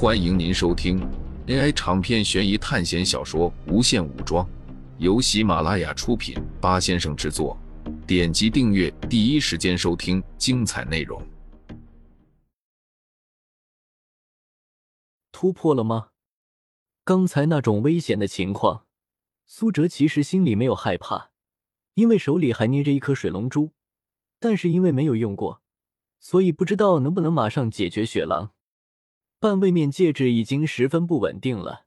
[0.00, 1.00] 欢迎您收听
[1.48, 4.46] AI 长篇悬疑探险小说《无限武装》，
[4.98, 7.58] 由喜马拉雅出品，八先生制作。
[8.06, 11.20] 点击订阅，第一时间收听精彩内容。
[15.32, 16.10] 突破了吗？
[17.02, 18.84] 刚才那种危险的情况，
[19.46, 21.30] 苏哲其实心里没有害怕，
[21.94, 23.72] 因为手里还捏着一颗水龙珠，
[24.38, 25.60] 但是因为没有用过，
[26.20, 28.52] 所以不知道能不能马上解决雪狼。
[29.40, 31.86] 半位面戒指已经十分不稳定了，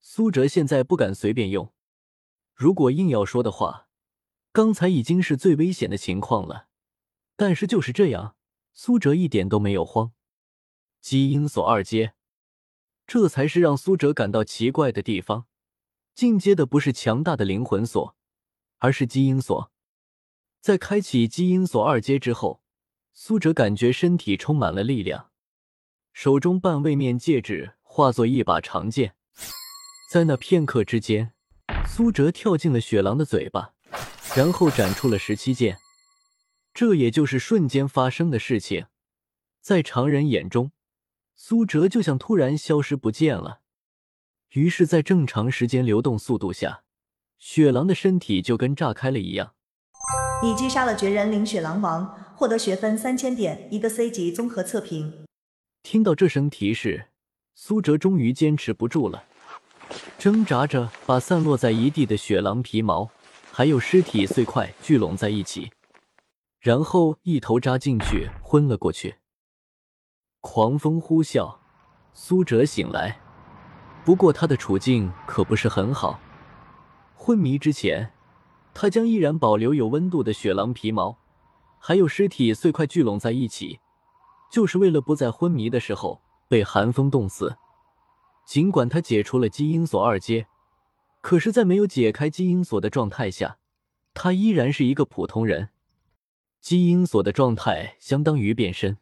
[0.00, 1.74] 苏哲现在不敢随便用。
[2.54, 3.88] 如果硬要说的话，
[4.50, 6.68] 刚才已经是最危险的情况了。
[7.36, 8.34] 但是就是这样，
[8.72, 10.12] 苏哲一点都没有慌。
[11.02, 12.14] 基因锁二阶，
[13.06, 15.44] 这才是让苏哲感到奇怪的地方。
[16.14, 18.16] 进阶的不是强大的灵魂锁，
[18.78, 19.70] 而是基因锁。
[20.62, 22.62] 在开启基因锁二阶之后，
[23.12, 25.30] 苏哲感觉身体充满了力量。
[26.16, 29.14] 手中半位面戒指化作一把长剑，
[30.10, 31.34] 在那片刻之间，
[31.86, 33.74] 苏哲跳进了雪狼的嘴巴，
[34.34, 35.76] 然后斩出了十七剑。
[36.72, 38.86] 这也就是瞬间发生的事情，
[39.60, 40.72] 在常人眼中，
[41.34, 43.60] 苏哲就像突然消失不见了。
[44.52, 46.84] 于是，在正常时间流动速度下，
[47.38, 49.52] 雪狼的身体就跟炸开了一样。
[50.42, 55.25] 你击杀了绝人灵雪狼王，获得学分三千点，一个 C 级综合测评。
[55.88, 57.06] 听到这声提示，
[57.54, 59.22] 苏哲终于坚持不住了，
[60.18, 63.08] 挣扎着把散落在一地的雪狼皮毛
[63.52, 65.70] 还有尸体碎块聚拢在一起，
[66.58, 69.14] 然后一头扎进去，昏了过去。
[70.40, 71.58] 狂风呼啸，
[72.12, 73.20] 苏哲醒来，
[74.04, 76.18] 不过他的处境可不是很好。
[77.14, 78.10] 昏迷之前，
[78.74, 81.16] 他将依然保留有温度的雪狼皮毛
[81.78, 83.78] 还有尸体碎块聚拢在一起。
[84.50, 87.56] 就是为了不在昏迷的时候被寒风冻死。
[88.46, 90.46] 尽管他解除了基因锁二阶，
[91.20, 93.58] 可是，在没有解开基因锁的状态下，
[94.14, 95.70] 他依然是一个普通人。
[96.60, 98.98] 基因锁的状态相当于变身，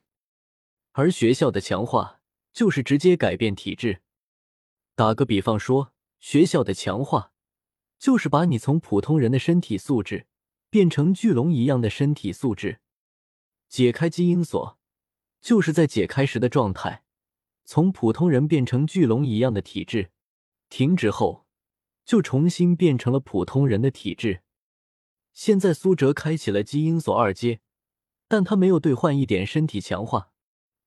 [0.93, 2.21] 而学校的强化
[2.53, 4.01] 就是直接改变体质。
[4.95, 7.33] 打个比方说，学校的强化
[7.99, 10.27] 就是把你从普通人的身体素质
[10.71, 12.81] 变成巨龙一样的身体素质。
[13.69, 14.79] 解开基因锁。
[15.45, 17.05] 就是在解开时的状态，
[17.67, 20.11] 从普通人变成巨龙一样的体质，
[20.71, 21.45] 停止后
[22.07, 24.41] 就重新变成了普通人的体质。
[25.35, 27.61] 现在苏哲开启了基因锁二阶，
[28.27, 30.31] 但他没有兑换一点身体强化，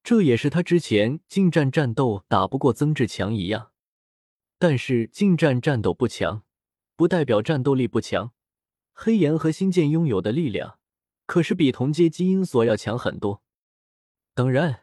[0.04, 3.70] 这也是他之前近战战斗打不过曾志强一样。
[4.58, 6.42] 但是近战战斗不强，
[6.96, 8.34] 不代表战斗力不强。
[8.92, 10.80] 黑岩和星剑拥有的力量，
[11.28, 13.44] 可是比同阶基因锁要强很多。
[14.38, 14.82] 当然，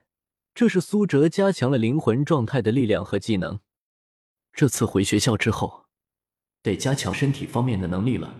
[0.52, 3.60] 这是苏哲加强了灵魂状态的力量和技能。
[4.52, 5.84] 这次回学校之后，
[6.60, 8.34] 得加强身体方面的能力了，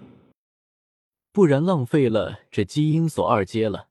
[1.30, 3.90] 不然浪费了这基因锁二阶了。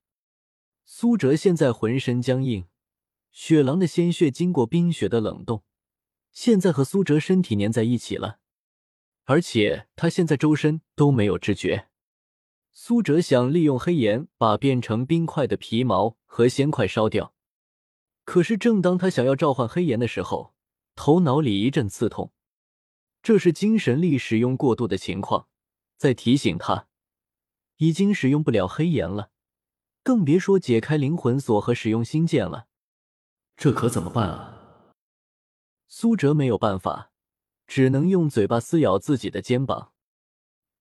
[0.83, 2.67] 苏哲现在浑身僵硬，
[3.31, 5.63] 雪狼的鲜血经过冰雪的冷冻，
[6.33, 8.39] 现在和苏哲身体粘在一起了，
[9.23, 11.88] 而且他现在周身都没有知觉。
[12.75, 17.35] 苏哲想利用黑岩把变成冰块的皮毛和仙块烧掉，
[18.25, 20.56] 可是正当他想要召唤黑岩的时候，
[20.95, 22.33] 头脑里一阵刺痛，
[23.22, 25.47] 这是精神力使用过度的情况，
[25.97, 26.88] 在提醒他
[27.78, 29.29] 已经使用不了黑岩了，
[30.01, 32.67] 更别说解开灵魂锁和使用星剑了。
[33.56, 34.94] 这可怎么办啊？
[35.88, 37.12] 苏哲没有办法，
[37.67, 39.92] 只能用嘴巴撕咬自己的肩膀。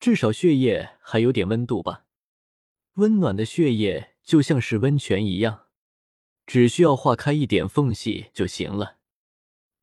[0.02, 2.06] 至少血液还有点温度吧，
[2.94, 5.68] 温暖的血液就像是温泉一样，
[6.44, 8.96] 只需要化开一点缝隙就行了。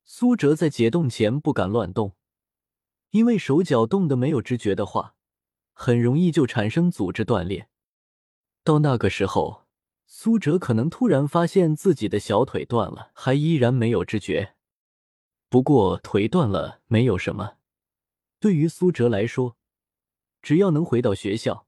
[0.04, 2.16] 苏哲在解冻前不敢乱动，
[3.12, 5.14] 因为手脚冻得没有知觉的话，
[5.72, 7.70] 很容易就产生组织断裂。
[8.62, 9.64] 到那个时候，
[10.04, 14.54] 苏哲可能突然发现自己的小腿断了，还依然没有知觉。
[15.48, 17.54] 不过腿断了没有什么，
[18.38, 19.56] 对于苏哲来说。
[20.42, 21.66] 只要能回到学校，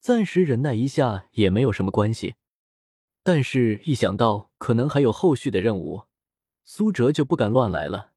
[0.00, 2.34] 暂时忍耐一下也没有什么关系。
[3.22, 6.06] 但是，一想到可能还有后续的任务，
[6.64, 8.10] 苏哲就不敢乱来了。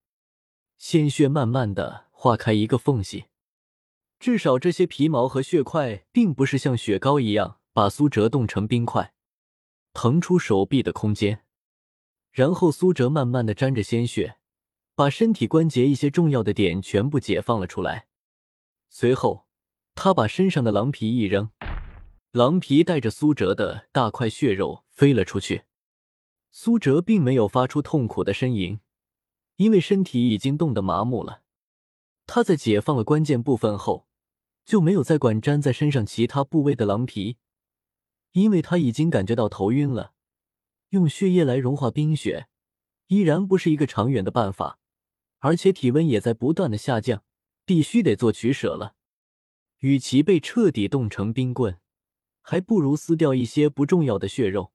[0.80, 3.26] 鲜血慢慢的化开一个缝隙，
[4.20, 9.14] 至少这些皮毛和血块并不是像雪糕一样把苏哲冻成冰块，
[9.94, 11.44] 腾出手臂的空间。
[12.32, 14.38] 然后，苏哲慢慢的沾着鲜血，
[14.96, 18.08] 把身体关节一些重要的点全部解放了出来。
[18.90, 19.45] 随后。
[19.96, 21.50] 他把身上的狼皮一扔，
[22.32, 25.64] 狼皮带着苏哲的大块血肉飞了出去。
[26.52, 28.80] 苏哲并没有发出痛苦的呻吟，
[29.56, 31.42] 因为身体已经冻得麻木了。
[32.28, 34.08] 他在解放了关键部分后，
[34.66, 37.38] 就没有再管粘在身上其他部位的狼皮，
[38.34, 40.12] 因为他已经感觉到头晕了。
[40.90, 42.48] 用血液来融化冰雪，
[43.08, 44.78] 依然不是一个长远的办法，
[45.40, 47.24] 而且体温也在不断的下降，
[47.66, 48.96] 必须得做取舍了。
[49.86, 51.78] 与其被彻底冻成冰棍，
[52.42, 54.72] 还不如撕掉一些不重要的血肉。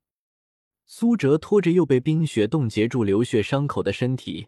[0.86, 4.46] 苏哲拖着又被冰雪冻结住、流血伤口的身体，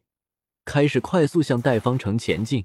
[0.64, 2.64] 开始快速向代方城前进。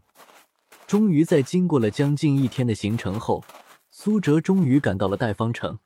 [0.86, 3.44] 终于在经过了将近一天的行程后，
[3.90, 5.80] 苏哲终于赶到了代方城。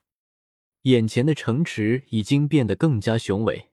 [0.81, 3.69] 眼前的城池已经变得更加雄伟，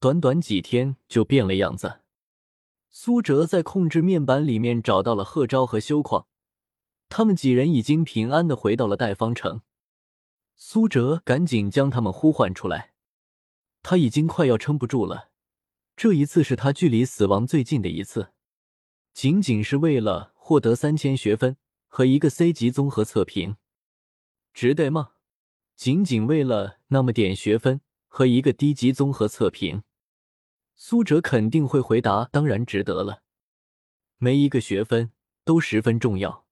[0.00, 2.00] 短短几天就变了样子。
[2.90, 6.26] 苏哲在控制面板里面找到了贺昭和修矿，
[7.16, 9.60] 他们几人已经平安的回到了代方城。
[10.56, 12.94] 苏哲赶紧将他们呼唤出来，
[13.84, 15.30] 他已经快要撑不住了，
[15.94, 18.32] 这一次是他距离死亡最近的一次，
[19.12, 20.32] 仅仅是为了。
[20.34, 21.56] 获得三千学分
[21.86, 23.56] 和一个 C 级综合测评，
[24.52, 25.12] 值得吗？
[25.74, 29.84] 仅仅为了那么点学分和一个低级综合测评，
[30.74, 33.22] 苏哲肯定会回答：当然值得了。
[34.18, 35.12] 每一个学分
[35.44, 36.43] 都十分重要，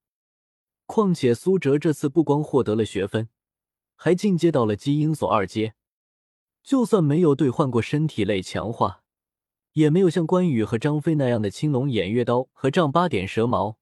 [0.95, 3.31] 况且苏哲这次不光获得了学分，
[3.97, 5.73] 还进阶到了基因锁二阶，
[6.63, 9.03] 就算没有兑换过身体类强化，
[9.73, 13.79] 也没有像关羽和张飞那样的青龙偃月刀和丈八点蛇矛。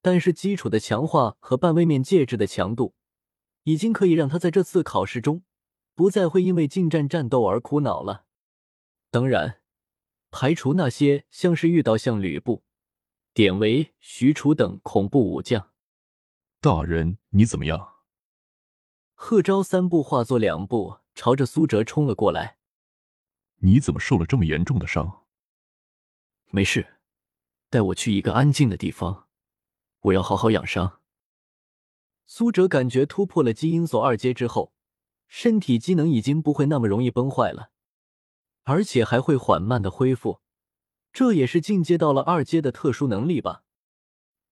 [0.00, 2.94] 但是基础的强化和半位面戒指的强度，
[3.64, 5.42] 已经可以让他在这次考试中
[5.94, 8.24] 不再会因为近战战斗而苦恼了。
[9.10, 9.60] 当然，
[10.30, 12.62] 排除那些像是遇到像吕布、
[13.34, 15.73] 典韦、许褚等恐怖武将。
[16.64, 17.96] 大人，你怎么样？
[19.12, 22.56] 贺昭三步化作两步，朝着苏哲冲了过来。
[23.56, 25.26] 你怎么受了这么严重的伤？
[26.52, 27.00] 没事，
[27.68, 29.28] 带我去一个安静的地方。
[30.04, 31.02] 我要好好养伤。
[32.24, 34.72] 苏哲感觉突破了基因锁二阶之后，
[35.28, 37.72] 身体机能已经不会那么容易崩坏了，
[38.62, 40.40] 而且还会缓慢的恢复。
[41.12, 43.64] 这也是进阶到了二阶的特殊能力吧？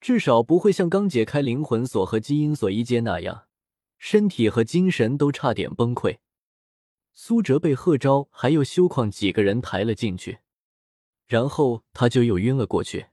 [0.02, 3.44] 至少不会像刚解开灵魂锁和基因锁一阶那样，
[3.98, 6.18] 身体和精神都差点崩溃。
[7.12, 10.40] 苏哲被贺昭还有修矿几个人抬了进去，
[11.28, 13.06] 然后他就又晕了过去。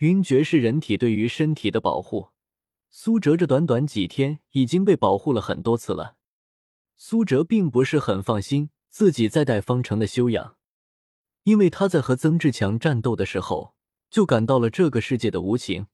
[0.00, 2.28] 晕厥是人体对于身体的保护。
[2.90, 6.16] 苏哲这短短几天已经被保护了很多次了。
[6.98, 10.58] 苏哲并不是很放心自己在带方程的修养，
[11.44, 13.74] 因为他在和曾志强战斗的时候
[14.10, 15.86] 就感到了这个世界的无情。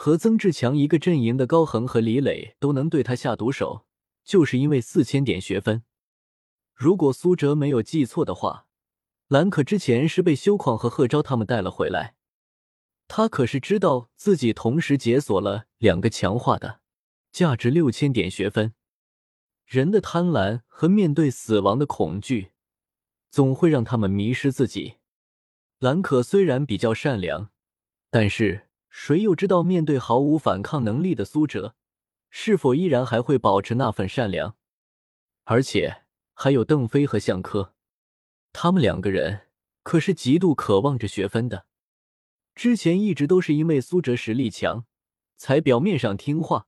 [0.00, 3.84] 和曾志强一个阵营的高恒和李磊都能对他下毒手，
[4.22, 5.82] 就是因为四千点学分。
[6.72, 8.68] 如果苏哲没有记错的话，
[9.26, 12.14] 兰可之前是被修矿和贺昭他们带了回来。
[13.08, 16.80] 他可是知道自己同时解锁了两个强化的，
[17.32, 18.74] 价值六千点学分。
[19.66, 22.52] 人的贪婪和面对死亡的恐惧，
[23.32, 24.98] 总会让他们迷失自己。
[25.80, 27.50] 兰可虽然比较善良，
[28.10, 28.67] 但是
[29.00, 31.76] 谁又知道面对毫无反抗能力的苏哲，
[32.30, 34.56] 是否依然还会保持那份善良？
[35.44, 36.02] 而且
[36.34, 37.74] 还有邓飞和向科，
[38.52, 39.46] 他们两个人
[39.84, 41.66] 可是极度渴望着学分的。
[42.56, 44.84] 之前一直都是因为苏哲实力强，
[45.36, 46.66] 才表面上听话。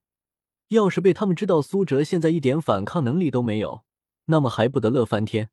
[0.69, 3.83] 要是被他们知道苏哲现在一点反抗能力都没有，
[4.27, 5.51] 那么还不得乐翻天？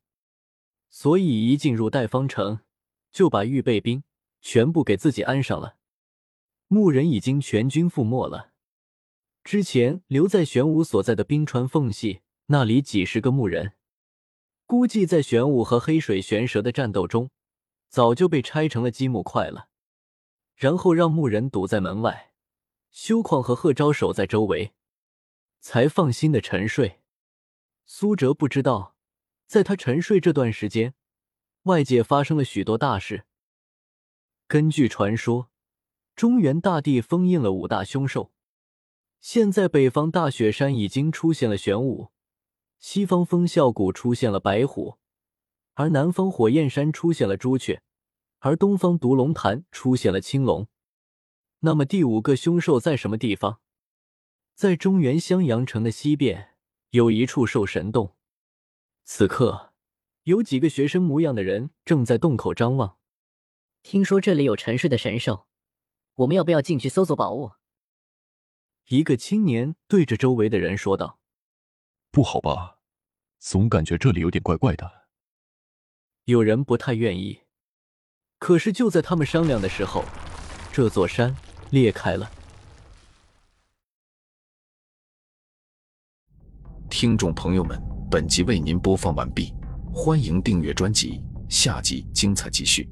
[0.88, 2.60] 所以一进入代方城，
[3.10, 4.04] 就把预备兵
[4.40, 5.74] 全部给自己安上了。
[6.68, 8.52] 牧人已经全军覆没了，
[9.42, 13.72] 之前留在玄武所在的冰川缝隙那里几十个牧人，
[14.66, 17.30] 估计在玄武和黑水玄蛇的战斗中，
[17.88, 19.70] 早就被拆成了积木块了。
[20.54, 22.32] 然后让牧人堵在门外，
[22.90, 24.74] 修矿和贺昭守在周围，
[25.60, 27.00] 才放心的沉睡。
[27.86, 28.94] 苏哲不知道，
[29.46, 30.92] 在他沉睡这段时间，
[31.62, 33.24] 外界发生了许多大事。
[34.46, 35.50] 根据传说，
[36.18, 38.32] 中原大地封印了五大凶兽，
[39.20, 42.10] 现在北方大雪山已经出现了玄武，
[42.80, 44.98] 西方风啸谷出现了白虎，
[45.74, 47.80] 而南方火焰山出现了朱雀。
[48.40, 50.66] 而东方毒龙潭出现了青龙，
[51.60, 53.60] 那么第五个凶兽在什么地方？
[54.56, 56.56] 在中原襄阳城的西边
[56.90, 58.16] 有一处兽神洞，
[59.04, 59.72] 此刻
[60.24, 62.96] 有几个学生模样的人正在洞口张望。
[63.84, 65.46] 听说这里有沉睡的神兽，
[66.18, 67.52] 我们要不要进去搜索宝物？
[68.88, 71.20] 一个青年对着周围的人说道
[72.10, 72.78] ：“不好吧，
[73.38, 75.06] 总感觉这里有点怪怪的。”
[76.26, 77.42] 有人不太愿意。
[78.40, 80.04] 可是就在他们商量的时候，
[80.72, 81.36] 这座山
[81.70, 82.28] 裂开了。
[86.90, 89.54] 听众朋友们，本集为您播放完毕，
[89.94, 92.90] 欢迎订阅专辑，下集精彩继续。